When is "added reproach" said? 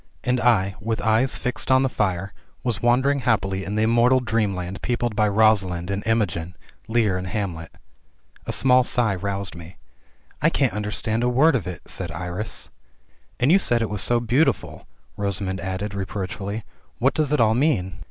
15.61-16.33